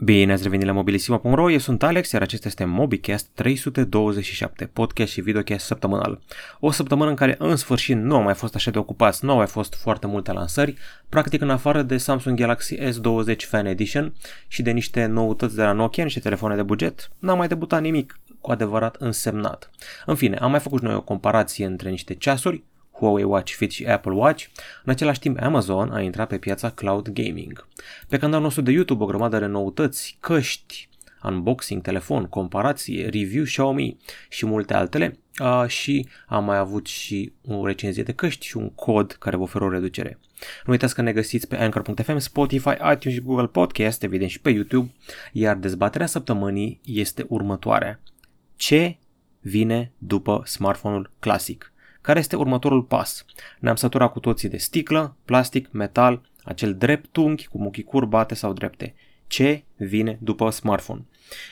[0.00, 5.20] Bine ați revenit la mobilisima.ro, eu sunt Alex, iar acesta este MobiCast 327, podcast și
[5.20, 6.20] videocast săptămânal.
[6.60, 9.36] O săptămână în care în sfârșit nu am mai fost așa de ocupați, nu au
[9.36, 10.74] mai fost foarte multe lansări,
[11.08, 14.14] practic în afară de Samsung Galaxy S20 Fan Edition
[14.48, 18.20] și de niște noutăți de la Nokia, niște telefoane de buget, n-am mai debutat nimic
[18.40, 19.70] cu adevărat însemnat.
[20.06, 22.64] În fine, am mai făcut noi o comparație între niște ceasuri,
[22.98, 24.44] Huawei Watch Fit și Apple Watch,
[24.84, 27.66] în același timp Amazon a intrat pe piața cloud gaming.
[28.08, 30.88] Pe canalul nostru de YouTube o grămadă de noutăți, căști,
[31.22, 33.96] unboxing, telefon, comparație, review Xiaomi
[34.28, 38.70] și multe altele uh, și am mai avut și o recenzie de căști și un
[38.70, 40.18] cod care vă oferă o reducere.
[40.64, 44.50] Nu uitați că ne găsiți pe Anchor.fm, Spotify, iTunes și Google Podcast, evident și pe
[44.50, 44.90] YouTube,
[45.32, 48.00] iar dezbaterea săptămânii este următoarea.
[48.56, 48.96] Ce
[49.40, 51.72] vine după smartphone-ul clasic?
[52.08, 53.24] Care este următorul pas?
[53.58, 58.94] Ne-am săturat cu toții de sticlă, plastic, metal, acel dreptunghi cu muchii curbate sau drepte.
[59.26, 61.04] Ce vine după smartphone?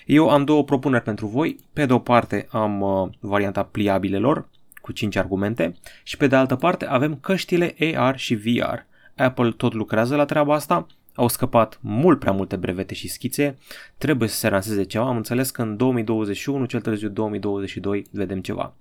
[0.07, 1.59] Eu am două propuneri pentru voi.
[1.73, 4.49] Pe de o parte am uh, varianta pliabilelor
[4.81, 8.79] cu 5 argumente și pe de altă parte avem căștile AR și VR.
[9.17, 13.59] Apple tot lucrează la treaba asta, au scăpat mult prea multe brevete și schițe,
[13.99, 18.75] trebuie să se lanseze ceva, am înțeles că în 2021, cel târziu 2022, vedem ceva.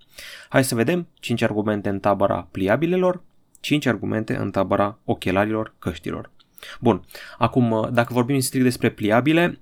[0.50, 3.24] Hai să vedem 5 argumente în tabăra pliabilelor,
[3.60, 6.32] 5 argumente în tabăra ochelarilor căștilor.
[6.80, 7.04] Bun,
[7.38, 9.60] acum dacă vorbim strict despre pliabile,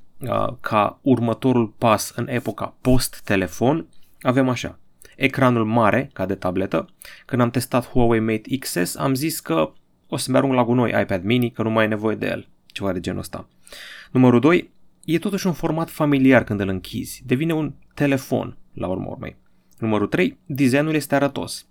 [0.61, 3.87] ca următorul pas în epoca post-telefon,
[4.21, 4.79] avem așa.
[5.15, 6.89] Ecranul mare, ca de tabletă.
[7.25, 9.71] Când am testat Huawei Mate XS, am zis că
[10.07, 12.93] o să-mi arunc la gunoi iPad mini, că nu mai e nevoie de el ceva
[12.93, 13.47] de genul ăsta.
[14.11, 14.71] Numărul 2,
[15.05, 19.35] e totuși un format familiar când îl închizi, devine un telefon la urmă urmei.
[19.79, 21.67] Numărul 3, designul este arătos.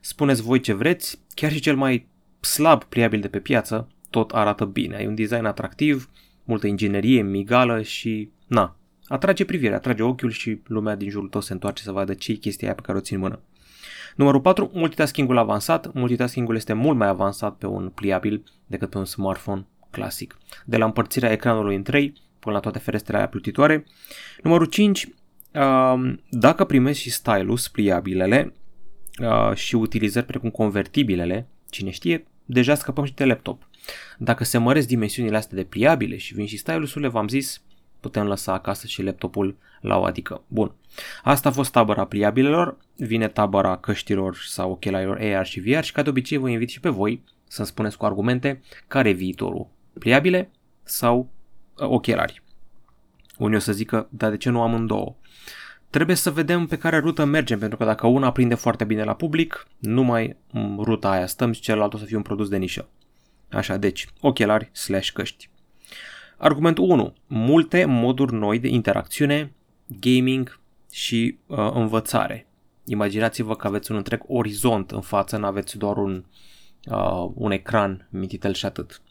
[0.00, 2.08] Spuneți voi ce vreți, chiar și cel mai
[2.40, 4.96] slab pliabil de pe piață, tot arată bine.
[4.96, 6.10] Ai un design atractiv,
[6.44, 11.52] multă inginerie, migală și, na, atrage privirea, atrage ochiul și lumea din jurul tău se
[11.52, 13.40] întoarce să vadă ce e chestia aia pe care o țin în mână.
[14.16, 15.92] Numărul 4, multitasking-ul avansat.
[15.92, 20.38] Multitasking-ul este mult mai avansat pe un pliabil decât pe un smartphone clasic.
[20.64, 23.84] De la împărțirea ecranului în 3 până la toate ferestrele aia plutitoare.
[24.42, 25.08] Numărul 5,
[25.52, 28.54] um, dacă primești și stylus, pliabilele
[29.20, 33.68] uh, și utilizări precum convertibilele, cine știe, deja scăpăm și de laptop.
[34.18, 37.62] Dacă se măresc dimensiunile astea de pliabile și vin și stylusurile, v-am zis,
[38.00, 40.42] putem lăsa acasă și laptopul la o adică.
[40.46, 40.74] Bun.
[41.22, 46.02] Asta a fost tabăra pliabilelor, vine tabăra căștilor sau ochelarilor AR și VR și ca
[46.02, 49.68] de obicei vă invit și pe voi să-mi spuneți cu argumente care e viitorul
[49.98, 50.50] pliabile
[50.82, 52.42] sau uh, ochelari.
[53.38, 55.14] Unii o să zică, dar de ce nu am în două?
[55.90, 59.14] Trebuie să vedem pe care rută mergem, pentru că dacă una prinde foarte bine la
[59.14, 60.36] public, numai
[60.76, 62.88] ruta aia stăm și celălalt o să fie un produs de nișă.
[63.50, 65.48] Așa, deci, ochelari slash căști.
[66.36, 67.14] Argumentul 1.
[67.26, 69.52] Multe moduri noi de interacțiune,
[70.00, 72.46] gaming și uh, învățare.
[72.84, 76.24] Imaginați-vă că aveți un întreg orizont în față, nu aveți doar un,
[76.90, 79.02] uh, un ecran mititel și atât.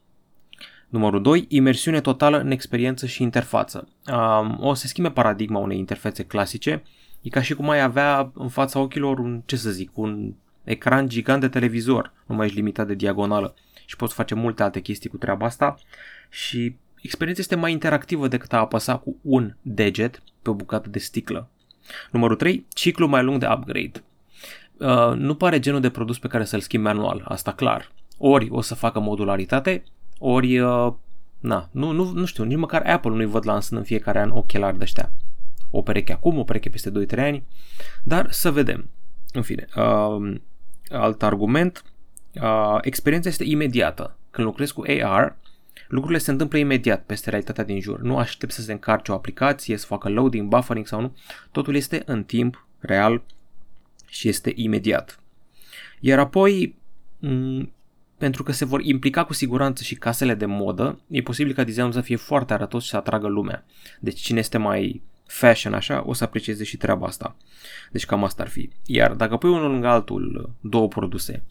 [0.93, 1.45] Numărul 2.
[1.47, 3.87] Imersiune totală în experiență și interfață.
[4.11, 6.83] Um, o să schimbe paradigma unei interfețe clasice.
[7.21, 10.33] E ca și cum ai avea în fața ochilor un, ce să zic, un
[10.63, 12.13] ecran gigant de televizor.
[12.25, 13.53] Nu mai ești limitat de diagonală
[13.85, 15.75] și poți face multe alte chestii cu treaba asta
[16.29, 20.99] și experiența este mai interactivă decât a apăsa cu un deget pe o bucată de
[20.99, 21.49] sticlă.
[22.11, 22.65] Numărul 3.
[22.73, 24.03] Ciclu mai lung de upgrade.
[24.77, 27.91] Uh, nu pare genul de produs pe care să-l schimbi manual, asta clar.
[28.17, 29.83] Ori o să facă modularitate,
[30.25, 30.94] ori, uh,
[31.39, 34.78] na, nu, nu, nu știu, nici măcar Apple nu-i văd lansând în fiecare an ochelari
[34.78, 35.11] de ăștia.
[35.72, 37.44] O pereche acum, o pereche peste 2-3 ani,
[38.03, 38.89] dar să vedem.
[39.31, 40.35] În fine, uh,
[40.89, 41.83] alt argument,
[42.41, 44.17] uh, experiența este imediată.
[44.31, 45.35] Când lucrezi cu AR,
[45.88, 48.01] lucrurile se întâmplă imediat peste realitatea din jur.
[48.01, 51.16] Nu aștept să se încarce o aplicație, să facă loading, buffering sau nu.
[51.51, 53.22] Totul este în timp real
[54.07, 55.19] și este imediat.
[56.00, 56.75] Iar apoi,
[58.23, 61.91] pentru că se vor implica cu siguranță și casele de modă, e posibil ca designul
[61.91, 63.66] să fie foarte arătos și să atragă lumea.
[64.00, 67.36] Deci cine este mai fashion așa, o să aprecieze și treaba asta.
[67.92, 68.69] Deci cam asta ar fi.
[68.86, 71.44] Iar dacă pui unul lângă altul două produse,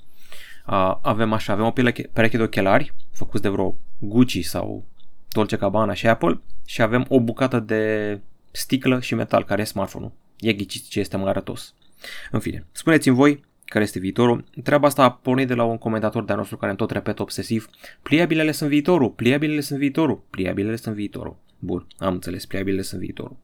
[1.02, 1.70] avem așa, avem o
[2.12, 4.85] pereche de ochelari făcuți de vreo Gucci sau
[5.29, 8.20] Dolce Gabbana și Apple și avem o bucată de
[8.50, 10.12] sticlă și metal care e smartphone-ul.
[10.38, 11.75] E ghiciți ce este mai arătos.
[12.31, 14.44] În fine, spuneți-mi voi care este viitorul.
[14.62, 17.69] Treaba asta a pornit de la un comentator de-a nostru care îmi tot repetă obsesiv
[18.02, 21.36] pliabilele sunt viitorul, pliabilele sunt viitorul, pliabilele sunt viitorul.
[21.58, 23.36] Bun, am înțeles, pliabilele sunt viitorul.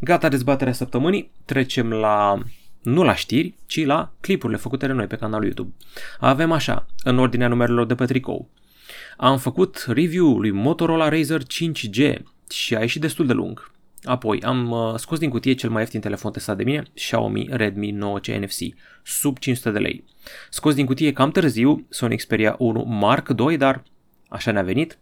[0.00, 2.42] Gata dezbaterea săptămânii, trecem la
[2.82, 5.74] nu la știri, ci la clipurile făcute de noi pe canalul YouTube.
[6.18, 8.48] Avem așa, în ordinea numerelor de pe tricou.
[9.16, 12.18] Am făcut review lui Motorola Razer 5G.
[12.50, 13.69] și a ieșit destul de lung.
[14.04, 17.98] Apoi am uh, scos din cutie cel mai ieftin telefon testat de mine, Xiaomi Redmi
[17.98, 18.58] 9C NFC,
[19.02, 20.04] sub 500 de lei.
[20.50, 23.82] Scos din cutie cam târziu Sony Xperia 1 Mark II, dar
[24.28, 24.98] așa ne-a venit.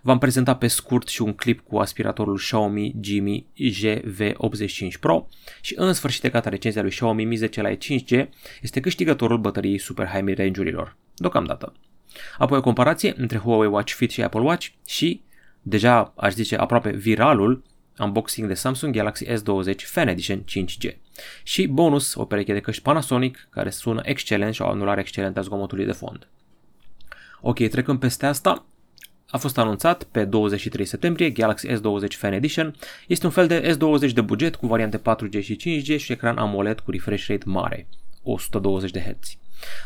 [0.00, 5.28] V-am prezentat pe scurt și un clip cu aspiratorul Xiaomi Jimmy GV85 Pro
[5.60, 8.28] și în sfârșit de gata recenzia lui Xiaomi Mi 10 Lite 5G
[8.62, 11.72] este câștigătorul bătăriei super high mid range-urilor, deocamdată.
[12.38, 15.22] Apoi o comparație între Huawei Watch Fit și Apple Watch și,
[15.62, 17.62] deja aș zice aproape viralul,
[18.00, 20.96] unboxing de Samsung Galaxy S20 Fan Edition 5G.
[21.42, 25.42] Și bonus, o pereche de căști Panasonic care sună excelent și o anulare excelentă a
[25.42, 26.28] zgomotului de fond.
[27.40, 28.64] Ok, trecând peste asta,
[29.30, 32.74] a fost anunțat pe 23 septembrie Galaxy S20 Fan Edition.
[33.06, 36.80] Este un fel de S20 de buget cu variante 4G și 5G și ecran AMOLED
[36.80, 37.86] cu refresh rate mare,
[38.22, 39.36] 120 de Hz.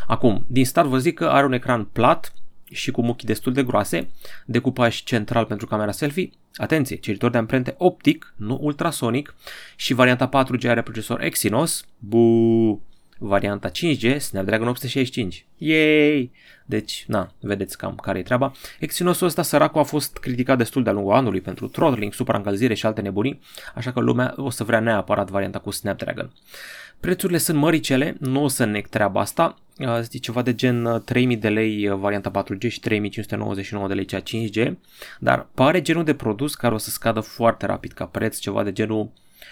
[0.06, 2.32] Acum, din start vă zic că are un ecran plat
[2.74, 4.08] și cu muchii destul de groase,
[4.46, 9.34] decupaj central pentru camera selfie, atenție, cititor de amprente optic, nu ultrasonic
[9.76, 12.82] și varianta 4G are procesor Exynos, bu,
[13.18, 15.46] varianta 5G Snapdragon 865.
[15.56, 16.30] Yay!
[16.66, 18.52] Deci, na, vedeți cam care e treaba.
[18.78, 23.00] Exynosul ăsta săracul a fost criticat destul de-a lungul anului pentru throttling, supraîncălzire și alte
[23.00, 23.40] nebunii,
[23.74, 26.30] așa că lumea o să vrea neapărat varianta cu Snapdragon.
[27.00, 31.48] Prețurile sunt măricele, nu o să nec treaba asta, este ceva de gen 3000 de
[31.48, 34.72] lei varianta 4G și 3599 de lei cea 5G,
[35.18, 38.72] dar pare genul de produs care o să scadă foarte rapid ca preț, ceva de
[38.72, 39.10] genul...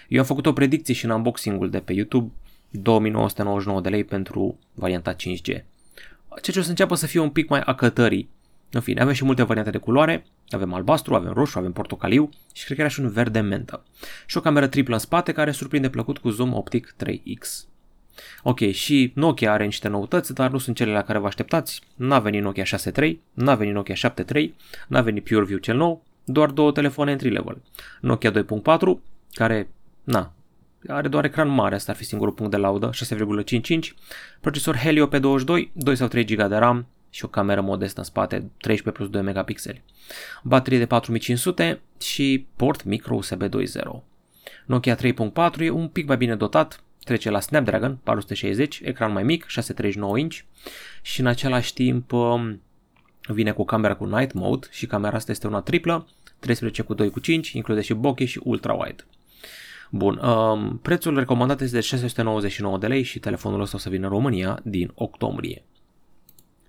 [0.09, 2.33] Eu am făcut o predicție și în unboxing-ul de pe YouTube,
[2.71, 5.43] 2999 de lei pentru varianta 5G.
[5.43, 5.65] Ceea
[6.41, 8.29] ce o să înceapă să fie un pic mai acătării.
[8.71, 12.65] În fine, avem și multe variante de culoare, avem albastru, avem roșu, avem portocaliu și
[12.65, 13.85] cred că era și un verde mentă.
[14.27, 17.72] Și o cameră triplă în spate care surprinde plăcut cu zoom optic 3x.
[18.43, 21.81] Ok, și Nokia are niște noutăți, dar nu sunt cele la care vă așteptați.
[21.95, 24.49] N-a venit Nokia 6.3, n-a venit Nokia 7.3,
[24.89, 27.63] n-a venit PureView cel nou, doar două telefoane entry level.
[28.01, 28.39] Nokia 2.4,
[29.33, 29.69] care,
[30.05, 30.33] na,
[30.89, 33.79] are doar ecran mare, asta ar fi singurul punct de laudă, 6,55,
[34.41, 38.37] procesor Helio P22, 2 sau 3 GB de RAM și o cameră modestă în spate,
[38.37, 39.83] 13 plus 2 megapixeli.
[40.43, 43.49] Baterie de 4500 și port micro USB 2.0.
[44.67, 45.01] Nokia 3.4
[45.59, 50.39] e un pic mai bine dotat, trece la Snapdragon 460, ecran mai mic, 639 inch
[51.03, 52.61] și în același timp um,
[53.27, 56.07] vine cu camera cu Night Mode și camera asta este una triplă,
[56.39, 59.05] 13 cu 2 cu 5, include și bokeh și ultra wide.
[59.91, 64.07] Bun, um, prețul recomandat este de 699 de lei și telefonul ăsta o să vină
[64.07, 65.65] în România din octombrie.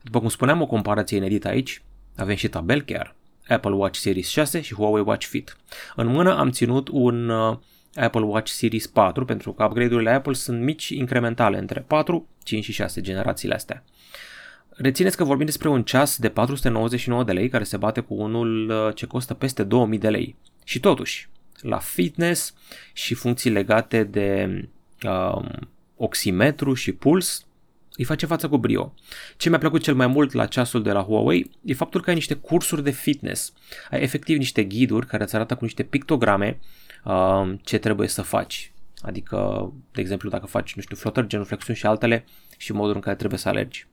[0.01, 1.83] După cum spuneam, o comparație inedită aici,
[2.15, 3.15] avem și tabel chiar,
[3.47, 5.57] Apple Watch Series 6 și Huawei Watch Fit.
[5.95, 7.57] În mână am ținut un uh,
[7.95, 12.71] Apple Watch Series 4 pentru că upgrade-urile Apple sunt mici incrementale între 4, 5 și
[12.71, 13.83] 6 generațiile astea.
[14.69, 18.69] Rețineți că vorbim despre un ceas de 499 de lei care se bate cu unul
[18.69, 20.35] uh, ce costă peste 2000 de lei.
[20.63, 21.29] Și totuși,
[21.59, 22.53] la fitness
[22.93, 24.49] și funcții legate de
[25.03, 25.49] um,
[25.95, 27.45] oximetru și puls,
[27.95, 28.93] îi face față cu brio.
[29.37, 32.15] Ce mi-a plăcut cel mai mult la ceasul de la Huawei e faptul că ai
[32.15, 33.53] niște cursuri de fitness.
[33.89, 36.82] Ai efectiv niște ghiduri care îți arată cu niște pictograme uh,
[37.61, 38.71] ce trebuie să faci.
[39.01, 42.25] Adică, de exemplu, dacă faci, nu știu, flotări, genuflexiuni și altele
[42.57, 43.88] și modul în care trebuie să alergi.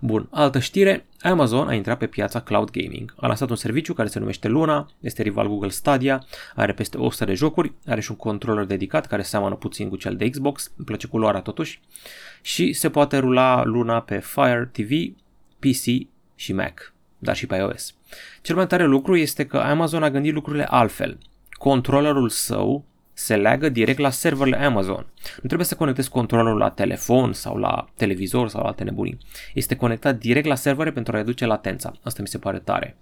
[0.00, 3.14] Bun, altă știre, Amazon a intrat pe piața cloud gaming.
[3.16, 6.24] A lansat un serviciu care se numește Luna, este rival Google Stadia,
[6.54, 10.16] are peste 100 de jocuri, are și un controller dedicat care seamănă puțin cu cel
[10.16, 11.80] de Xbox, îmi place culoarea totuși,
[12.42, 14.90] și se poate rula Luna pe Fire TV,
[15.58, 17.94] PC și Mac, dar și pe iOS.
[18.42, 21.18] Cel mai tare lucru este că Amazon a gândit lucrurile altfel.
[21.58, 25.06] Controllerul său se leagă direct la serverele Amazon.
[25.36, 29.18] Nu trebuie să conectezi controllerul la telefon sau la televizor sau la alte nebunii.
[29.54, 31.92] Este conectat direct la servere pentru a reduce latența.
[32.02, 32.96] Asta mi se pare tare.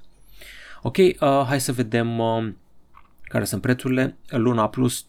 [0.83, 1.15] Ok, uh,
[1.47, 2.53] hai să vedem uh,
[3.23, 4.17] care sunt prețurile.
[4.29, 5.05] Luna Plus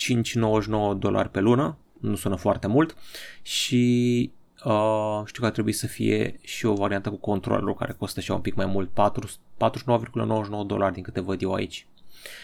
[0.93, 2.95] 5,99 dolari pe lună, nu sună foarte mult
[3.41, 4.31] și
[4.63, 8.31] uh, știu că ar trebui să fie și o variantă cu controllerul care costă și
[8.31, 11.87] un pic mai mult, 49,99 dolari din câte văd eu aici.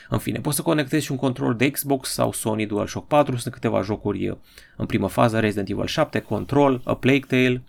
[0.09, 3.53] În fine, poți să conectezi și un control de Xbox sau Sony DualShock 4, sunt
[3.53, 4.37] câteva jocuri
[4.75, 7.63] în primă fază, Resident Evil 7, Control, A Plague Tale,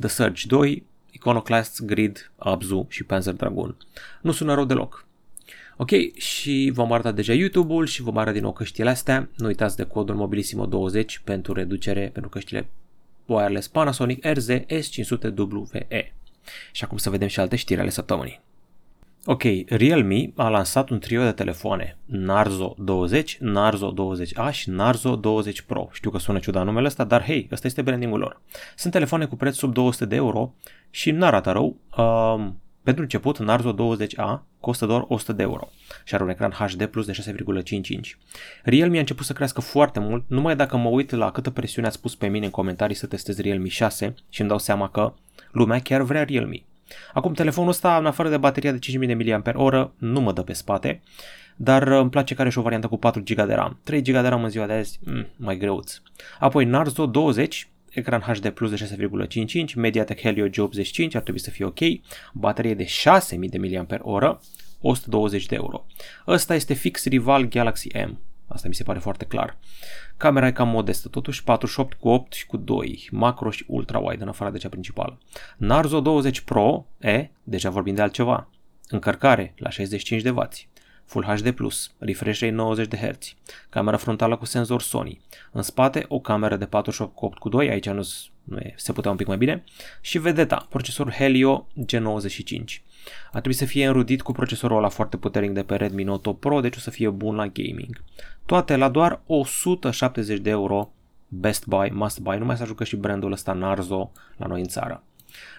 [0.00, 3.76] The Surge 2, Iconoclast, Grid, Abzu și Panzer Dragoon.
[4.20, 5.06] Nu sună rău deloc.
[5.76, 9.28] Ok, și vom arăta deja YouTube-ul și vom arăta din nou căștile astea.
[9.36, 12.68] Nu uitați de codul Mobilissimo20 pentru reducere pentru căștile
[13.26, 16.12] wireless Panasonic RZ S500WE.
[16.72, 18.40] Și acum să vedem și alte știri ale săptămânii.
[19.28, 25.60] Ok, Realme a lansat un trio de telefoane, Narzo 20, Narzo 20A și Narzo 20
[25.60, 25.88] Pro.
[25.92, 28.40] Știu că sună ciudat numele ăsta, dar hei, ăsta este brandingul lor.
[28.76, 30.54] Sunt telefoane cu preț sub 200 de euro
[30.90, 31.76] și nu arată rău.
[31.96, 35.68] Um, Pentru început, Narzo 20A costă doar 100 de euro
[36.04, 38.18] și are un ecran HD plus de 6,5
[38.62, 42.00] Realme a început să crească foarte mult, numai dacă mă uit la câtă presiune ați
[42.00, 45.14] pus pe mine în comentarii să testez Realme 6 și îmi dau seama că
[45.50, 46.64] lumea chiar vrea Realme.
[47.12, 51.02] Acum telefonul ăsta, în afară de bateria de 5000 mAh, nu mă dă pe spate,
[51.56, 53.78] dar îmi place că are și o variantă cu 4 GB de RAM.
[53.84, 56.00] 3 GB de RAM în ziua de azi, mm, mai greuț.
[56.38, 61.64] Apoi Narzo 20, ecran HD Plus de 6,55, Mediatek Helio G85 ar trebui să fie
[61.64, 61.78] ok,
[62.32, 64.36] baterie de 6000 de mAh,
[64.80, 65.86] 120 de euro.
[66.26, 68.20] Ăsta este fix rival Galaxy M.
[68.46, 69.56] Asta mi se pare foarte clar.
[70.16, 74.28] Camera e cam modestă, totuși 48 cu 8 și cu 2, macro și ultra-wide în
[74.28, 75.18] afară de cea principală.
[75.56, 78.48] Narzo 20 Pro E, deja vorbim de altceva.
[78.88, 80.48] Încărcare la 65 de W.
[81.04, 81.54] Full HD+,
[81.98, 83.34] refresh rate 90 de Hz,
[83.68, 85.20] camera frontală cu senzor Sony,
[85.52, 88.08] în spate o cameră de 48 cu 8 cu 2, aici nu,
[88.44, 89.64] nu e, se putea un pic mai bine,
[90.00, 92.64] și vedeta, procesorul Helio G95.
[93.26, 96.40] Ar trebui să fie înrudit cu procesorul ăla foarte puternic de pe Redmi Note 8
[96.40, 98.02] Pro, deci o să fie bun la gaming.
[98.46, 100.90] Toate la doar 170 de euro
[101.28, 104.66] Best Buy, Must Buy, nu mai să ajungă și brandul ăsta Narzo la noi în
[104.66, 105.02] țară.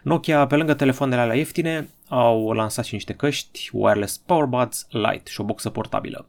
[0.03, 5.41] Nokia, pe lângă telefoanele alea ieftine, au lansat și niște căști wireless powerbuds Lite și
[5.41, 6.27] o boxă portabilă.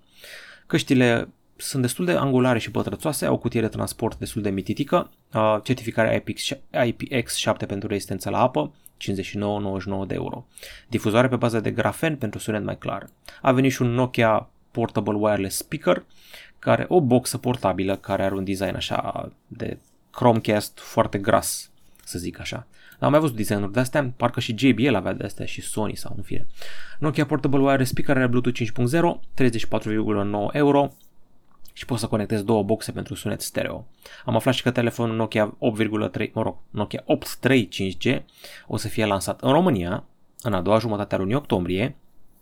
[0.66, 5.10] Căștile sunt destul de angulare și pătrățoase, au cutie de transport destul de mititică,
[5.62, 6.22] certificarea
[6.84, 8.72] IPX7 pentru rezistență la apă,
[10.04, 10.46] 59-99 de euro.
[10.88, 13.08] Difuzoare pe bază de grafen pentru sunet mai clar.
[13.42, 16.04] A venit și un Nokia Portable Wireless Speaker,
[16.58, 19.78] care o boxă portabilă care are un design așa de
[20.10, 21.70] Chromecast foarte gras,
[22.04, 22.66] să zic așa.
[22.98, 26.12] Am mai văzut designuri de astea, parcă și JBL avea de astea și Sony sau
[26.16, 26.46] în fine.
[26.98, 30.92] Nokia Portable Wireless Speaker are Bluetooth 5.0, 34,9 euro
[31.78, 33.86] și poți să conectezi două boxe pentru sunet stereo.
[34.24, 37.04] Am aflat și că telefonul Nokia 8,3, mă rog, Nokia
[37.48, 38.22] 8.3 5G
[38.66, 40.04] o să fie lansat în România
[40.42, 41.96] în a doua jumătate a lunii octombrie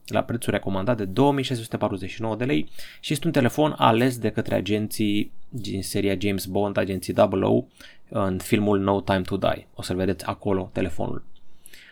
[0.07, 2.69] la prețul recomandat de 2649 de lei
[3.00, 7.66] și este un telefon ales de către agenții din seria James Bond, agenții 00,
[8.09, 9.66] în filmul No Time to Die.
[9.75, 11.25] O să-l vedeți acolo, telefonul.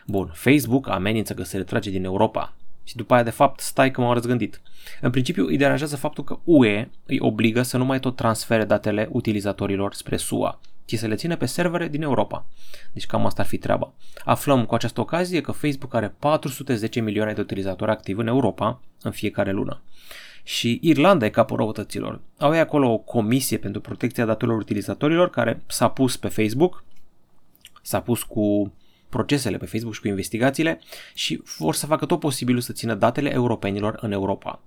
[0.05, 2.53] Bun, Facebook amenință că se retrage din Europa
[2.85, 4.61] și după aia, de fapt, stai că m-am răzgândit.
[5.01, 9.09] În principiu, îi deranjează faptul că UE îi obligă să nu mai tot transfere datele
[9.11, 12.45] utilizatorilor spre SUA, ci să le țină pe servere din Europa.
[12.93, 13.93] Deci cam asta ar fi treaba.
[14.23, 19.11] Aflăm cu această ocazie că Facebook are 410 milioane de utilizatori activi în Europa în
[19.11, 19.81] fiecare lună.
[20.43, 22.21] Și Irlanda e capul răutăților.
[22.37, 26.83] Au ei acolo o comisie pentru protecția datelor utilizatorilor care s-a pus pe Facebook,
[27.81, 28.73] s-a pus cu
[29.15, 30.79] procesele pe Facebook și cu investigațiile
[31.13, 34.59] și vor să facă tot posibilul să țină datele europenilor în Europa.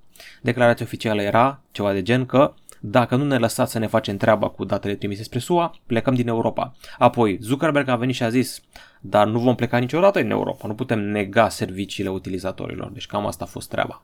[0.43, 4.49] Declarația oficială era ceva de gen că dacă nu ne lăsați să ne facem treaba
[4.49, 6.75] cu datele trimise spre SUA, plecăm din Europa.
[6.99, 8.62] Apoi, Zuckerberg a venit și a zis,
[9.00, 13.45] dar nu vom pleca niciodată din Europa, nu putem nega serviciile utilizatorilor, deci cam asta
[13.45, 14.02] a fost treaba.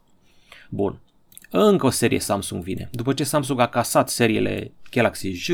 [0.69, 0.99] Bun.
[1.51, 2.89] Încă o serie Samsung vine.
[2.93, 5.49] După ce Samsung a casat seriile Galaxy J,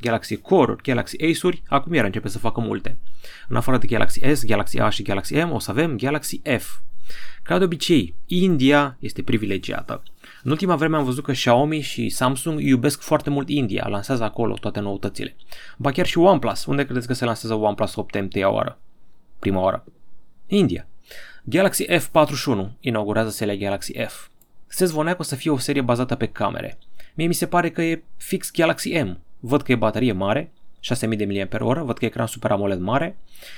[0.00, 2.98] Galaxy Core, Galaxy Ace-uri, acum iar începe să facă multe.
[3.48, 6.78] În afară de Galaxy S, Galaxy A și Galaxy M, o să avem Galaxy F.
[7.42, 10.02] Ca de obicei, India este privilegiată.
[10.42, 14.54] În ultima vreme am văzut că Xiaomi și Samsung iubesc foarte mult India, lansează acolo
[14.54, 15.36] toate noutățile.
[15.76, 16.64] Ba chiar și OnePlus.
[16.64, 18.78] Unde credeți că se lansează OnePlus 8 întâia oară?
[19.38, 19.84] Prima oară.
[20.46, 20.86] India.
[21.44, 24.28] Galaxy F41 inaugurează seria Galaxy F.
[24.66, 26.78] Se zvonea că o să fie o serie bazată pe camere.
[27.14, 29.18] Mie mi se pare că e fix Galaxy M.
[29.46, 33.16] Văd că e baterie mare, 6000 de mAh, văd că e ecran Super AMOLED mare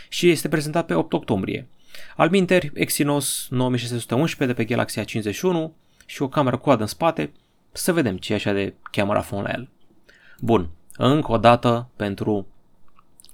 [0.08, 1.68] și este prezentat pe 8 octombrie.
[2.16, 5.70] Alminteri, Exynos 9611 de pe Galaxy A51
[6.06, 7.32] și o cameră coadă în spate,
[7.72, 9.68] să vedem ce e așa de camera phone la el.
[10.40, 12.46] Bun, încă o dată pentru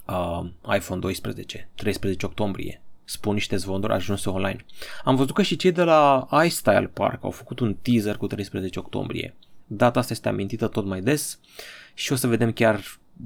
[0.07, 2.83] uh, iPhone 12, 13 octombrie.
[3.05, 4.65] Spun niște zvonuri ajunse online.
[5.05, 8.79] Am văzut că și cei de la iStyle Park au făcut un teaser cu 13
[8.79, 9.35] octombrie.
[9.67, 11.39] Data asta este amintită tot mai des
[11.95, 12.81] și o să vedem chiar,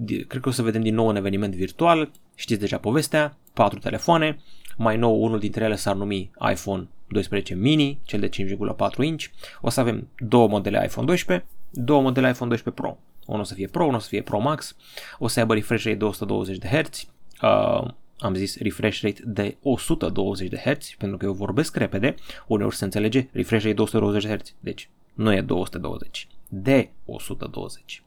[0.06, 4.38] cred că o să vedem din nou un eveniment virtual, știți deja povestea, patru telefoane,
[4.76, 9.24] mai nou unul dintre ele s-ar numi iPhone 12 mini, cel de 5,4 inch,
[9.60, 13.54] o să avem două modele iPhone 12, două modele iPhone 12 Pro, unul o să
[13.54, 14.76] fie Pro, unul o să fie Pro Max,
[15.18, 17.06] o să aibă refresh rate de 120 de Hz,
[17.42, 22.14] uh, am zis refresh rate de 120 de Hz, pentru că eu vorbesc repede,
[22.46, 28.02] uneori se înțelege refresh rate de 220 de Hz, deci nu e 220, de 120.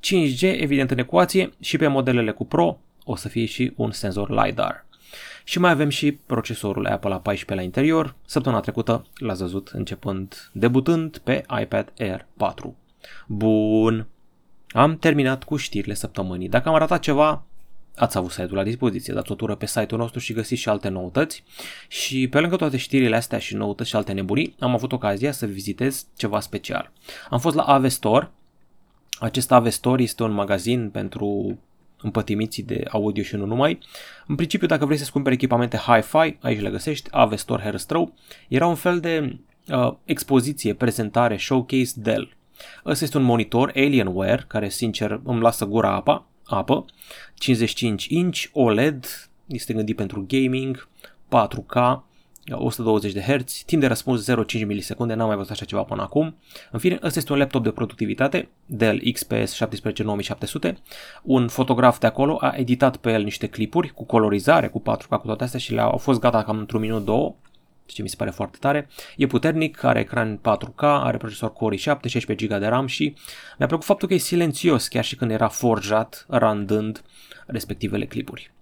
[0.00, 4.30] 5G, evident în ecuație, și pe modelele cu Pro o să fie și un senzor
[4.30, 4.86] LiDAR.
[5.44, 11.18] Și mai avem și procesorul Apple A14 la interior, săptămâna trecută l-ați văzut începând, debutând
[11.18, 12.76] pe iPad Air 4.
[13.26, 14.06] Bun,
[14.68, 16.48] am terminat cu știrile săptămânii.
[16.48, 17.44] Dacă am arătat ceva,
[17.96, 19.14] ați avut site-ul la dispoziție.
[19.14, 21.44] Dați o tură pe site-ul nostru și găsiți și alte noutăți.
[21.88, 25.46] Și pe lângă toate știrile astea și noutăți și alte nebunii, am avut ocazia să
[25.46, 26.92] vizitez ceva special.
[27.30, 28.30] Am fost la Avestor.
[29.18, 31.58] Acest Avestor este un magazin pentru
[32.02, 33.78] împătimiții de audio și nu numai.
[34.26, 38.14] În principiu, dacă vrei să-ți cumperi echipamente hi-fi, aici le găsești, Avestor Herstrau.
[38.48, 42.36] Era un fel de uh, expoziție, prezentare, showcase Dell.
[42.84, 46.84] Ăsta este un monitor Alienware, care sincer îmi lasă gura apa, apă,
[47.34, 50.88] 55 inch, OLED, este gândit pentru gaming,
[51.28, 52.02] 4K,
[52.50, 56.36] 120 de Hz, timp de răspuns 0,5 milisecunde, n-am mai văzut așa ceva până acum.
[56.70, 60.78] În fine, ăsta este un laptop de productivitate, Dell XPS 17900,
[61.22, 65.26] un fotograf de acolo a editat pe el niște clipuri cu colorizare, cu 4K, cu
[65.26, 67.34] toate astea și le-au fost gata cam într-un minut, două,
[67.86, 68.88] ce mi se pare foarte tare.
[69.16, 73.14] E puternic, are ecran 4K, are procesor Core i7, 16 GB de RAM și
[73.58, 77.02] mi-a plăcut faptul că e silențios chiar și când era forjat, randând
[77.46, 78.52] respectivele clipuri.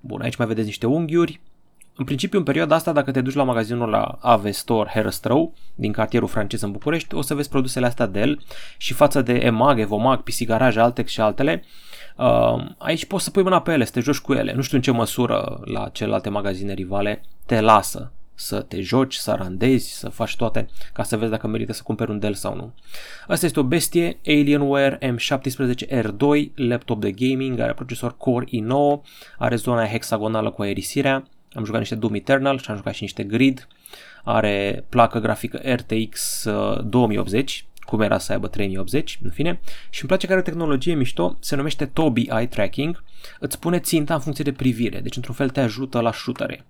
[0.00, 1.40] Bun, aici mai vedeți niște unghiuri.
[1.96, 6.28] În principiu, în perioada asta, dacă te duci la magazinul la Avestor Herăstrău, din cartierul
[6.28, 8.42] francez în București, o să vezi produsele astea Dell
[8.76, 11.64] și față de EMAG, Evomag, PC Garage, Altex și altele,
[12.16, 14.52] uh, aici poți să pui mâna pe ele, să te joci cu ele.
[14.52, 19.34] Nu știu în ce măsură la celelalte magazine rivale te lasă să te joci, să
[19.38, 22.72] randezi, să faci toate ca să vezi dacă merită să cumperi un Dell sau nu.
[23.26, 29.00] Asta este o bestie Alienware M17R2, laptop de gaming, are procesor Core i9,
[29.38, 33.22] are zona hexagonală cu aerisirea, am jucat niște Doom Eternal și am jucat și niște
[33.22, 33.68] Grid,
[34.24, 36.44] are placă grafică RTX
[36.84, 40.94] 2080, uh, cum era să aibă 3080, în fine, și îmi place că are tehnologie
[40.94, 43.02] mișto, se numește Tobii Eye Tracking,
[43.38, 46.64] îți pune ținta în funcție de privire, deci într-un fel te ajută la shootere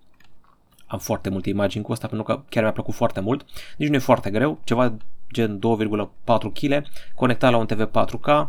[0.90, 3.46] am foarte multe imagini cu asta pentru că chiar mi-a plăcut foarte mult.
[3.76, 4.94] Nici nu e foarte greu, ceva
[5.32, 6.82] gen 2,4 kg,
[7.14, 8.48] conectat la un TV 4K,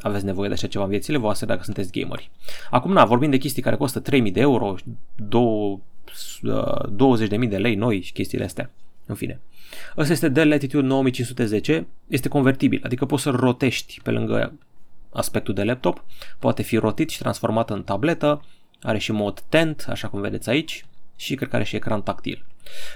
[0.00, 2.30] aveți nevoie de așa ceva în viețile voastre dacă sunteți gameri.
[2.70, 4.74] Acum, na, vorbim de chestii care costă 3000 de euro,
[7.28, 8.70] 20.000 de lei noi și chestiile astea.
[9.06, 9.40] În fine.
[9.96, 14.52] Ăsta este Dell Latitude 9510, este convertibil, adică poți să rotești pe lângă
[15.12, 16.04] aspectul de laptop,
[16.38, 18.44] poate fi rotit și transformat în tabletă,
[18.82, 20.84] are și mod tent, așa cum vedeți aici,
[21.20, 22.44] și cred că are și ecran tactil.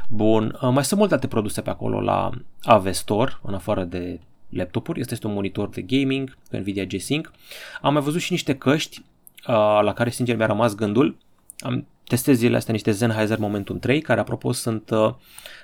[0.09, 2.31] Bun, uh, mai sunt multe alte produse pe acolo la
[2.63, 5.01] Avestor, în afară de laptopuri.
[5.01, 7.33] Este, este un monitor de gaming cu Nvidia G-Sync.
[7.81, 8.99] Am mai văzut și niște căști
[9.47, 11.17] uh, la care sincer mi-a rămas gândul.
[11.59, 15.15] Am testez zilele astea niște Sennheiser Momentum 3, care apropo sunt uh,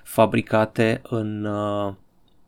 [0.05, 1.49] fabricate în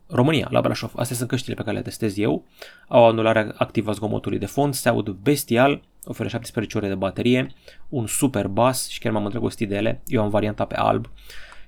[0.07, 0.91] România, la Brașov.
[0.95, 2.43] Astea sunt căștile pe care le testez eu.
[2.87, 7.53] Au anulare activă a zgomotului de fond, se aud bestial, oferă 17 ore de baterie,
[7.89, 10.01] un super bas și chiar m-am îndrăgostit de ele.
[10.07, 11.09] Eu am varianta pe alb.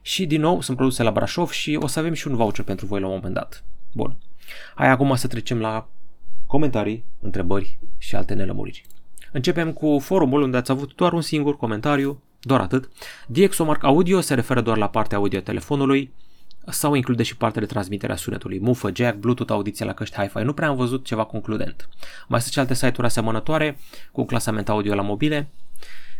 [0.02, 2.86] Și din nou sunt produse la Brașov și o să avem și un voucher pentru
[2.86, 3.64] voi la un moment dat.
[3.94, 4.16] Bun.
[4.76, 5.88] Hai acum să trecem la
[6.48, 8.86] comentarii, întrebări și alte nelămuriri.
[9.32, 12.90] Începem cu forumul unde ați avut doar un singur comentariu, doar atât.
[13.28, 16.14] DxOMark Audio se referă doar la partea audio a telefonului,
[16.70, 20.38] sau include și partea de transmitere a sunetului, mufă, jack, bluetooth, audiție la căști hi-fi.
[20.38, 21.90] Nu prea am văzut ceva concludent.
[22.28, 23.78] Mai sunt și alte site-uri asemănătoare
[24.12, 25.48] cu un clasament audio la mobile.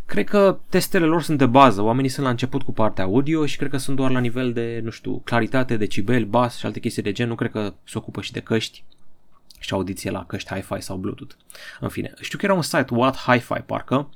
[0.06, 3.56] Cred că testele lor sunt de bază, oamenii sunt la început cu partea audio și
[3.56, 7.02] cred că sunt doar la nivel de, nu știu, claritate, decibel, bas și alte chestii
[7.02, 8.84] de gen, nu cred că se ocupă și de căști
[9.58, 11.34] și audiție la căști hi-fi sau Bluetooth.
[11.80, 14.10] În fine, știu că era un site What Hi-Fi parcă.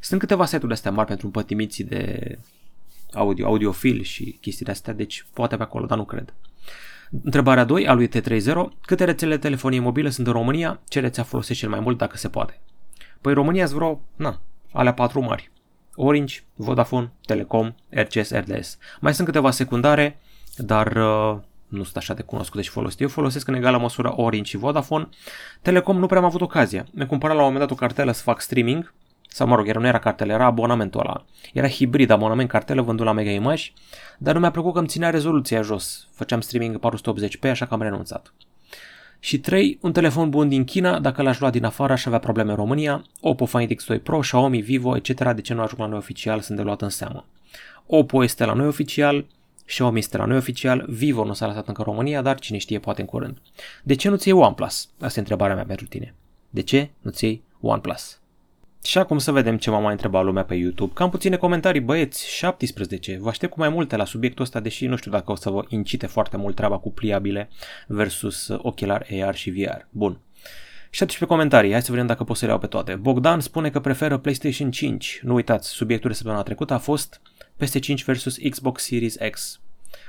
[0.00, 2.38] Sunt câteva site-uri astea mari pentru împătimiții de
[3.14, 6.34] audio, audiofil și chestiile astea, deci poate pe acolo, dar nu cred.
[7.22, 8.42] Întrebarea 2 a lui T30.
[8.80, 10.80] Câte rețele de telefonie mobilă sunt în România?
[10.88, 12.60] Ce rețea folosești cel mai mult dacă se poate?
[13.20, 14.40] Păi România sunt vreo, na,
[14.72, 15.50] alea patru mari.
[15.94, 18.78] Orange, Vodafone, Telecom, RCS, RDS.
[19.00, 20.18] Mai sunt câteva secundare,
[20.56, 23.02] dar uh, nu sunt așa de cunoscute și folosite.
[23.02, 25.08] Eu folosesc în egală măsură Orange și Vodafone.
[25.62, 26.86] Telecom nu prea am avut ocazia.
[26.92, 28.94] Mi-am cumpărat la un moment dat o cartelă să fac streaming
[29.34, 31.24] sau mă rog, era, nu era cartelă, era abonamentul ăla.
[31.52, 33.62] Era hibrid, abonament cartelă vândut la Mega Image,
[34.18, 36.08] dar nu mi-a plăcut că îmi ținea rezoluția jos.
[36.12, 38.34] Făceam streaming 480p, așa că am renunțat.
[39.18, 39.78] Și 3.
[39.80, 43.04] Un telefon bun din China, dacă l-aș lua din afară aș avea probleme în România.
[43.20, 45.32] Oppo Find X2 Pro, Xiaomi, Vivo, etc.
[45.32, 47.26] De ce nu ajung la noi oficial sunt de luat în seamă.
[47.86, 49.26] Oppo este la noi oficial,
[49.66, 52.78] Xiaomi este la noi oficial, Vivo nu s-a lăsat încă în România, dar cine știe
[52.78, 53.38] poate în curând.
[53.82, 54.88] De ce nu-ți iei OnePlus?
[55.00, 56.14] Asta e întrebarea mea pentru tine.
[56.50, 58.18] De ce nu-ți iei OnePlus?
[58.86, 60.92] Și acum să vedem ce m-a mai întrebat lumea pe YouTube.
[60.94, 63.18] Cam puține comentarii, băieți, 17.
[63.20, 65.64] Vă aștept cu mai multe la subiectul ăsta, deși nu știu dacă o să vă
[65.68, 67.48] incite foarte mult treaba cu pliabile
[67.86, 69.86] versus ochelar AR și VR.
[69.90, 70.20] Bun.
[70.90, 72.94] 17 comentarii, hai să vedem dacă pot să le iau pe toate.
[72.94, 75.20] Bogdan spune că preferă PlayStation 5.
[75.22, 77.20] Nu uitați, subiectul de săptămâna trecută a fost
[77.64, 79.60] PS5 versus Xbox Series X.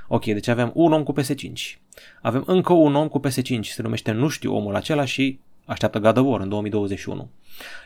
[0.07, 1.79] Ok, deci avem un om cu PS5.
[2.21, 6.17] Avem încă un om cu PS5, se numește Nu știu omul acela și Așteaptă God
[6.17, 7.29] of War în 2021.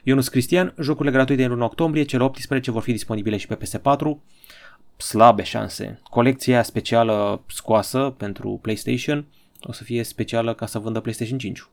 [0.03, 4.17] Ionus Cristian, jocurile gratuite în luna octombrie, cele 18 vor fi disponibile și pe PS4.
[4.97, 5.99] Slabe șanse.
[6.09, 9.25] Colecția specială scoasă pentru PlayStation
[9.61, 11.67] o să fie specială ca să vândă PlayStation 5.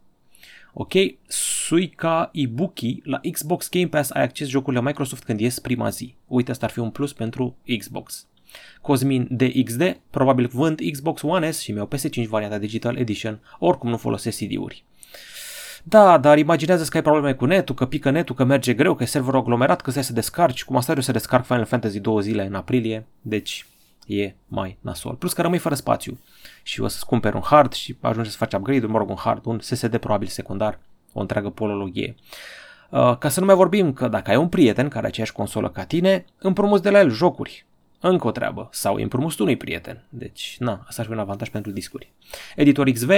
[0.73, 0.93] Ok,
[1.27, 6.15] Suica Ibuki, la Xbox Game Pass ai acces jocurile Microsoft când ies prima zi.
[6.27, 8.27] Uite, asta ar fi un plus pentru Xbox.
[8.81, 13.97] Cosmin DXD, probabil vând Xbox One S și mi-au PS5 varianta Digital Edition, oricum nu
[13.97, 14.85] folosesc CD-uri.
[15.89, 19.03] Da, dar imaginează că ai probleme cu netul, că pică netul, că merge greu, că
[19.03, 22.47] e serverul aglomerat, că să descarci, cum asta eu să descarc Final Fantasy două zile
[22.47, 23.67] în aprilie, deci
[24.07, 25.15] e mai nasol.
[25.15, 26.19] Plus că rămâi fără spațiu
[26.63, 29.45] și o să-ți cumperi un hard și ajungi să faci upgrade-uri, mă rog, un hard,
[29.45, 30.79] un SSD probabil secundar,
[31.13, 32.15] o întreagă polologie.
[32.91, 35.69] Uh, ca să nu mai vorbim că dacă ai un prieten care are aceeași consolă
[35.69, 37.67] ca tine, împrumuți de la el jocuri.
[38.01, 38.69] Încă o treabă.
[38.73, 40.05] Sau împrumuți tu unui prieten.
[40.09, 42.13] Deci, na, asta ar fi un avantaj pentru discuri.
[42.57, 43.11] Editor XV,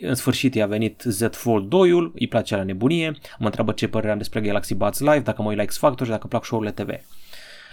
[0.00, 4.12] în sfârșit i-a venit Z Fold 2-ul, îi place la nebunie, mă întreabă ce părere
[4.12, 6.72] am despre Galaxy Buds Live, dacă mă uit la X Factor și dacă plac show-urile
[6.72, 6.90] TV.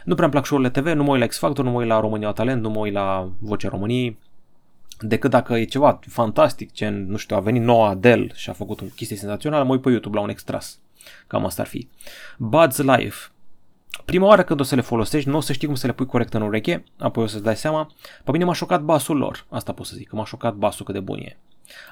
[0.05, 1.87] Nu prea îmi plac show-urile TV, nu mă uit la X Factor, nu mă uit
[1.87, 4.17] la România Talent, nu mă uit la Vocea României,
[4.99, 8.81] decât dacă e ceva fantastic, ce nu știu, a venit noua Adele și a făcut
[8.81, 10.79] o chestie senzațională, mă uit pe YouTube la un extras.
[11.27, 11.87] Cam asta ar fi.
[12.37, 13.15] Buds Live.
[14.05, 16.05] Prima oară când o să le folosești, nu o să știi cum să le pui
[16.05, 17.91] corect în ureche, apoi o să-ți dai seama.
[18.23, 20.93] Pe mine m-a șocat basul lor, asta pot să zic, că m-a șocat basul cât
[20.93, 21.37] de bun e.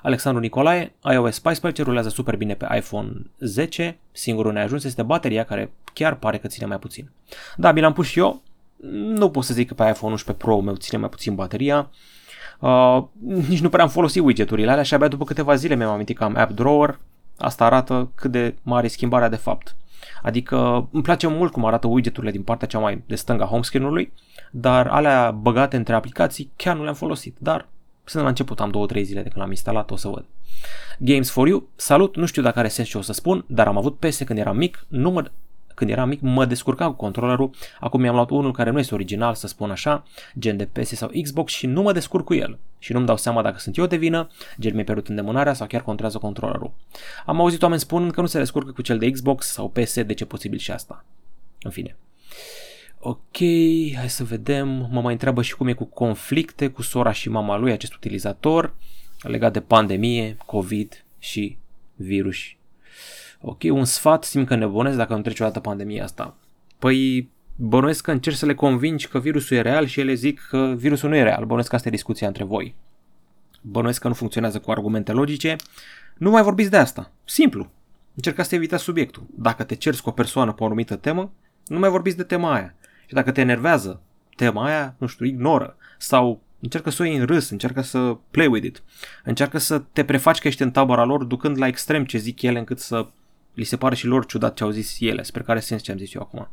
[0.01, 5.71] Alexandru Nicolae, iOS 14 rulează super bine pe iPhone 10, singurul neajuns este bateria care
[5.93, 7.09] chiar pare că ține mai puțin.
[7.55, 8.41] Da, mi l-am pus și eu,
[8.91, 11.89] nu pot să zic că pe iPhone 11 Pro meu ține mai puțin bateria,
[12.59, 13.03] uh,
[13.47, 16.23] nici nu prea am folosit widgeturile alea și abia după câteva zile mi-am amintit că
[16.23, 16.99] am App Drawer,
[17.37, 19.75] asta arată cât de mare e schimbarea de fapt.
[20.21, 24.13] Adică îmi place mult cum arată widgeturile din partea cea mai de stânga home screen-ului,
[24.51, 27.67] dar alea băgate între aplicații chiar nu le-am folosit, dar
[28.09, 30.25] sunt la început, am 2-3 zile de când l-am instalat, o să văd.
[30.99, 33.77] Games for You, salut, nu știu dacă are sens ce o să spun, dar am
[33.77, 35.31] avut PS când eram mic, nu mă,
[35.73, 39.33] când eram mic mă descurcam cu controllerul, acum mi-am luat unul care nu este original,
[39.33, 40.03] să spun așa,
[40.39, 42.57] gen de PS sau Xbox și nu mă descurc cu el.
[42.79, 45.81] Și nu-mi dau seama dacă sunt eu de vină, gen mi-e pierdut îndemânarea sau chiar
[45.81, 46.71] contrează controllerul.
[47.25, 50.13] Am auzit oameni spunând că nu se descurcă cu cel de Xbox sau PS, de
[50.13, 51.05] ce posibil și asta.
[51.61, 51.95] În fine.
[53.01, 53.37] Ok,
[53.95, 54.67] hai să vedem.
[54.91, 58.75] Mă mai întreabă și cum e cu conflicte cu sora și mama lui, acest utilizator,
[59.21, 61.57] legat de pandemie, COVID și
[61.95, 62.37] virus.
[63.41, 66.35] Ok, un sfat, simt că nebunesc dacă nu trece o dată pandemia asta.
[66.79, 70.73] Păi, bănuiesc că încerci să le convingi că virusul e real și ele zic că
[70.77, 71.45] virusul nu e real.
[71.45, 72.75] Bănuiesc că asta e discuția între voi.
[73.61, 75.55] Bănuiesc că nu funcționează cu argumente logice.
[76.17, 77.11] Nu mai vorbiți de asta.
[77.23, 77.71] Simplu.
[78.15, 79.23] Încercați să evitați subiectul.
[79.35, 81.31] Dacă te cerți cu o persoană pe o anumită temă,
[81.67, 82.73] nu mai vorbiți de tema aia.
[83.09, 84.01] Și dacă te enervează
[84.35, 85.77] tema aia, nu știu, ignoră.
[85.97, 88.83] Sau încearcă să o iei în râs, încearcă să play with it.
[89.23, 92.59] Încearcă să te prefaci că ești în tabăra lor, ducând la extrem ce zic ele,
[92.59, 93.07] încât să
[93.53, 95.23] li se pare și lor ciudat ce au zis ele.
[95.23, 96.49] Sper că are sens ce am zis eu acum.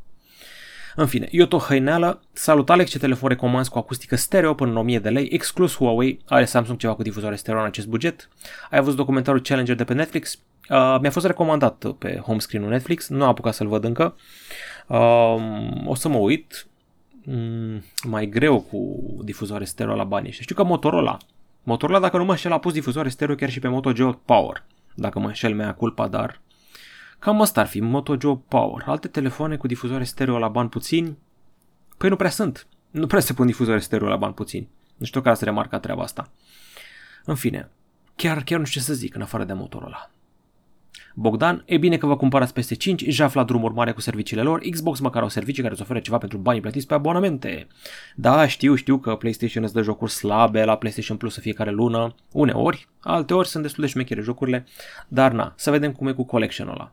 [0.95, 4.99] În fine, Ioto Hăineală, salut Alex, ce telefon recomand cu acustică stereo până în 1000
[4.99, 8.29] de lei, exclus Huawei, are Samsung ceva cu difuzoare stereo în acest buget.
[8.71, 10.39] Ai văzut documentarul Challenger de pe Netflix?
[10.69, 14.17] Uh, mi-a fost recomandat pe home screen-ul Netflix, nu am apucat să-l văd încă.
[14.87, 16.67] Um, o să mă uit.
[17.25, 20.43] Mm, mai greu cu difuzoare stereo la bani ăștia.
[20.43, 21.17] Știu că Motorola,
[21.63, 24.65] Motorola dacă nu mă înșel a pus difuzoare stereo chiar și pe Moto Geo Power.
[24.95, 26.41] Dacă mă înșel mea culpa, dar
[27.19, 28.83] cam asta ar fi Moto Geo Power.
[28.87, 31.19] Alte telefoane cu difuzoare stereo la bani puțini?
[31.97, 32.67] Păi nu prea sunt.
[32.91, 34.69] Nu prea se pun difuzoare stereo la bani puțini.
[34.97, 36.31] Nu știu care să remarca treaba asta.
[37.25, 37.71] În fine,
[38.17, 40.11] chiar, chiar nu știu ce să zic în afară de Motorola.
[41.15, 44.61] Bogdan, e bine că vă cumpărați peste 5, își afla drumuri mare cu serviciile lor,
[44.71, 47.67] Xbox măcar au servicii care îți oferă ceva pentru banii plătiți pe abonamente.
[48.15, 52.89] Da, știu, știu că PlayStation îți dă jocuri slabe la PlayStation Plus fiecare lună, uneori,
[53.01, 54.67] alteori sunt destul de șmechere jocurile,
[55.09, 56.93] dar na, să vedem cum e cu collection-ul ăla.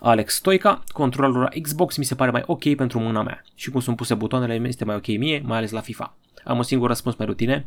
[0.00, 3.80] Alex Stoica, controlul la Xbox mi se pare mai ok pentru mâna mea și cum
[3.80, 6.16] sunt puse butoanele este mai ok mie, mai ales la FIFA.
[6.44, 7.66] Am un singur răspuns pentru tine.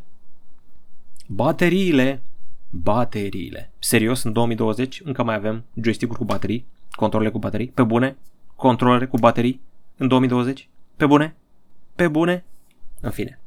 [1.26, 2.22] Bateriile
[2.74, 3.70] bateriile.
[3.78, 8.16] Serios, în 2020 încă mai avem joystick-uri cu baterii, controle cu baterii, pe bune,
[8.56, 9.60] controlere cu baterii
[9.96, 11.36] în 2020, pe bune,
[11.94, 12.44] pe bune,
[13.00, 13.40] în fine.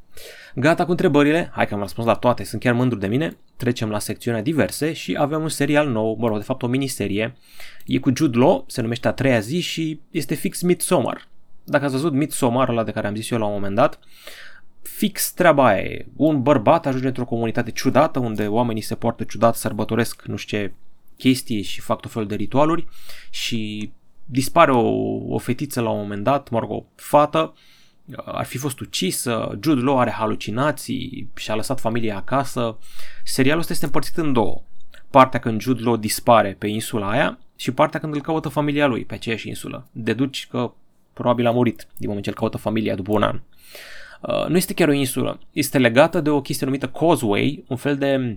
[0.54, 3.36] Gata cu întrebările, hai că am răspuns la toate, sunt chiar mândru de mine.
[3.56, 7.36] Trecem la secțiunea diverse și avem un serial nou, mă rog, de fapt o miniserie.
[7.86, 11.28] E cu Jude Law, se numește A treia zi și este fix Midsommar.
[11.64, 13.98] Dacă ați văzut Midsommar ăla de care am zis eu la un moment dat,
[14.86, 16.06] fix treaba aia e.
[16.16, 20.72] Un bărbat ajunge într-o comunitate ciudată unde oamenii se poartă ciudat, sărbătoresc nu știu ce
[21.16, 22.86] chestii și fac tot felul de ritualuri
[23.30, 23.92] și
[24.24, 24.88] dispare o,
[25.34, 27.54] o fetiță la un moment dat, mă rog, o fată,
[28.24, 32.78] ar fi fost ucisă, Jude Law are halucinații și a lăsat familia acasă.
[33.24, 34.62] Serialul ăsta este împărțit în două.
[35.10, 39.04] partea când Jude Law dispare pe insula aia și partea când îl caută familia lui
[39.04, 39.88] pe aceeași insulă.
[39.92, 40.72] Deduci că
[41.12, 43.40] probabil a murit din moment ce îl caută familia după un an.
[44.20, 47.96] Uh, nu este chiar o insulă, este legată de o chestie numită causeway, un fel
[47.96, 48.36] de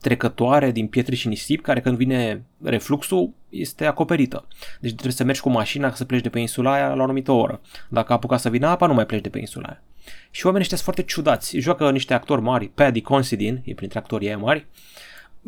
[0.00, 4.46] trecătoare din pietre și nisip care când vine refluxul este acoperită.
[4.80, 7.02] Deci trebuie să mergi cu mașina ca să pleci de pe insula aia la o
[7.02, 7.60] anumită oră.
[7.88, 9.82] Dacă a apucat să vină apa, nu mai pleci de pe insula aia.
[10.30, 11.58] Și oamenii ăștia sunt foarte ciudați.
[11.58, 14.66] Joacă niște actori mari, Paddy Considine, e printre actorii aia mari,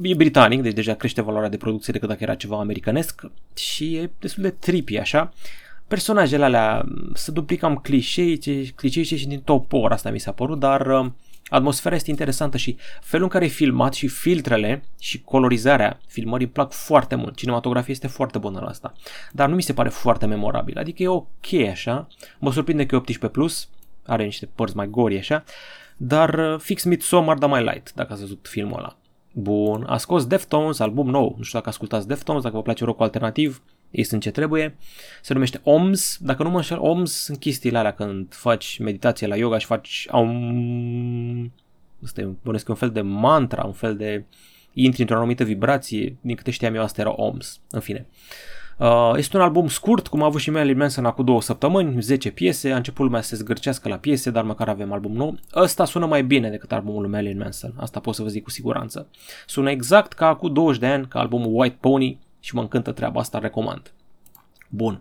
[0.03, 3.23] e britanic, deci deja crește valoarea de producție decât dacă era ceva americanesc
[3.57, 5.33] și e destul de trippy așa.
[5.92, 11.11] Personajele alea se duplicam clișeice, clișeice și din topor, asta mi s-a părut, dar uh,
[11.48, 16.55] atmosfera este interesantă și felul în care e filmat și filtrele și colorizarea filmării îmi
[16.55, 17.37] plac foarte mult.
[17.37, 18.92] Cinematografia este foarte bună la asta.
[19.33, 20.78] Dar nu mi se pare foarte memorabil.
[20.78, 22.07] Adică e ok așa.
[22.38, 23.68] Mă surprinde că e 18+, plus,
[24.07, 25.44] are niște părți mai gori așa,
[25.96, 28.96] dar uh, fix Midsommar, dar mai light, dacă ați văzut filmul ăla.
[29.33, 33.00] Bun, a scos Deftones, album nou, nu știu dacă ascultați Deftones, dacă vă place rock
[33.00, 34.76] alternativ, ei sunt ce trebuie.
[35.22, 39.37] Se numește OMS, dacă nu mă înșel, OMS sunt chestiile alea când faci meditație la
[39.37, 41.52] yoga și faci um,
[42.05, 44.24] Asta e, bănesc un fel de mantra, un fel de
[44.72, 48.07] intri într-o anumită vibrație, din câte știam eu asta era OMS, în fine.
[48.78, 52.31] Uh, este un album scurt, cum a avut și Marilyn Manson acum două săptămâni, 10
[52.31, 55.38] piese, a început lumea să se zgârcească la piese, dar măcar avem album nou.
[55.55, 58.50] Ăsta sună mai bine decât albumul lui Marilyn Manson, asta pot să vă zic cu
[58.50, 59.09] siguranță.
[59.46, 63.20] Sună exact ca acum 20 de ani, ca albumul White Pony și mă încântă treaba
[63.20, 63.92] asta, recomand.
[64.68, 65.00] Bun.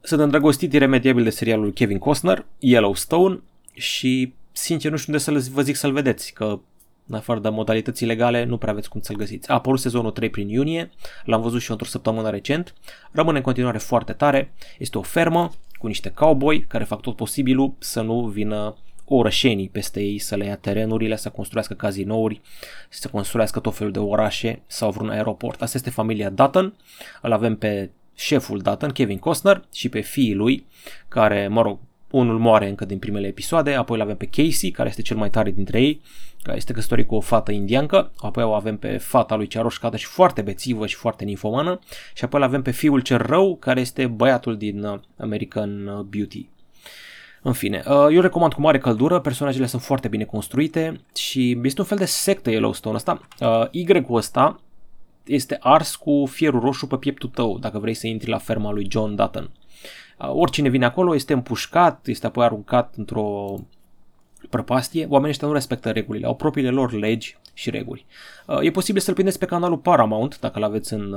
[0.00, 3.40] Sunt îndrăgostit iremediabil de serialul Kevin Costner, Yellowstone,
[3.72, 6.60] și sincer nu știu unde să vă zic să-l vedeți, că
[7.06, 9.50] în afară de modalități legale, nu prea aveți cum să-l găsiți.
[9.50, 10.90] A apărut sezonul 3 prin iunie,
[11.24, 12.74] l-am văzut și într-o săptămână recent,
[13.10, 17.74] rămâne în continuare foarte tare, este o fermă cu niște cowboy care fac tot posibilul
[17.78, 22.40] să nu vină orășenii peste ei, să le ia terenurile, să construiască cazinouri,
[22.88, 25.62] să construiască tot felul de orașe sau vreun aeroport.
[25.62, 26.74] Asta este familia Dutton,
[27.22, 30.66] îl avem pe șeful Dutton, Kevin Costner, și pe fiii lui,
[31.08, 31.78] care, mă rog,
[32.10, 35.30] unul moare încă din primele episoade, apoi îl avem pe Casey, care este cel mai
[35.30, 36.00] tare dintre ei,
[36.42, 39.96] care este căsătorit cu o fată indiancă, apoi o avem pe fata lui cea roșcată
[39.96, 41.78] și foarte bețivă și foarte ninfomană,
[42.14, 46.00] și apoi îl avem pe fiul cel rău, care este băiatul din uh, American uh,
[46.00, 46.48] Beauty.
[47.46, 51.80] În fine, uh, eu recomand cu mare căldură, personajele sunt foarte bine construite și este
[51.80, 53.20] un fel de sectă Yellowstone ăsta.
[53.70, 54.60] Y-ul ăsta
[55.24, 58.86] este ars cu fierul roșu pe pieptul tău, dacă vrei să intri la ferma lui
[58.90, 59.50] John Dutton.
[60.18, 63.54] Oricine vine acolo este împușcat, este apoi aruncat într-o
[64.50, 68.06] prăpastie, oamenii ăștia nu respectă regulile, au propriile lor legi și reguli.
[68.60, 71.14] E posibil să-l prindeți pe canalul Paramount, dacă îl aveți în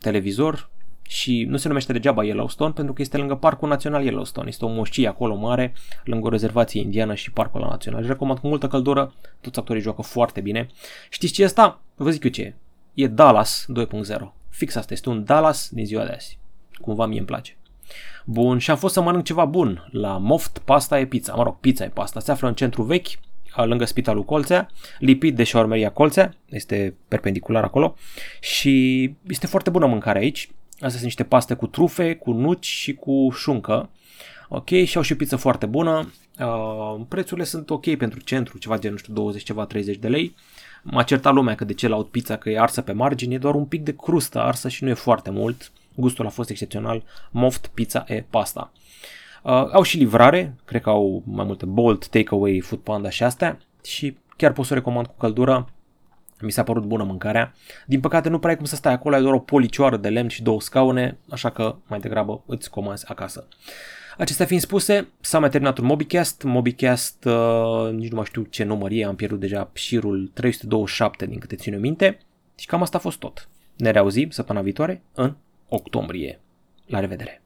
[0.00, 0.70] televizor,
[1.08, 4.48] și nu se numește degeaba Yellowstone pentru că este lângă Parcul Național Yellowstone.
[4.48, 8.02] Este o moșcie acolo mare, lângă o rezervație indiană și Parcul la Național.
[8.02, 10.66] Și recomand cu multă căldură, toți actorii joacă foarte bine.
[11.10, 11.80] Știți ce e asta?
[11.94, 12.54] Vă zic eu ce e.
[12.94, 14.32] E Dallas 2.0.
[14.48, 16.38] Fix asta, este un Dallas din ziua de azi.
[16.80, 17.56] Cumva mie îmi place.
[18.24, 21.34] Bun, și am fost să mănânc ceva bun la Moft Pasta e Pizza.
[21.34, 22.20] Mă rog, pizza e pasta.
[22.20, 23.08] Se află în centru vechi,
[23.64, 27.94] lângă Spitalul Colțea, lipit de șaurmeria Colțea, este perpendicular acolo
[28.40, 30.50] și este foarte bună mâncare aici.
[30.76, 33.90] Astea sunt niște paste cu trufe, cu nuci și cu șuncă.
[34.48, 36.12] Ok, și au și pizza foarte bună.
[36.38, 40.34] Uh, prețurile sunt ok pentru centru, ceva de, nu știu, 20, ceva 30 de lei.
[40.82, 43.54] M-a certat lumea că de ce laud pizza, că e arsă pe margine, e doar
[43.54, 45.72] un pic de crustă arsă și nu e foarte mult.
[45.94, 47.02] Gustul a fost excepțional.
[47.30, 48.72] Moft, pizza e pasta.
[49.42, 53.58] Uh, au și livrare, cred că au mai multe Bolt, Takeaway, Food Panda și astea
[53.84, 55.68] și chiar pot să o recomand cu căldură.
[56.40, 57.54] Mi s-a părut bună mâncarea.
[57.86, 60.28] Din păcate nu prea ai cum să stai acolo, ai doar o policioară de lemn
[60.28, 63.48] și două scaune, așa că mai degrabă îți comanzi acasă.
[64.18, 66.42] Acestea fiind spuse, s-a mai terminat un Mobicast.
[66.42, 71.38] Mobicast, uh, nici nu mai știu ce număr e, am pierdut deja șirul 327 din
[71.38, 72.18] câte țin minte.
[72.58, 73.48] Și cam asta a fost tot.
[73.76, 75.34] Ne reauzim săptămâna viitoare în
[75.68, 76.40] octombrie.
[76.86, 77.40] La revedere!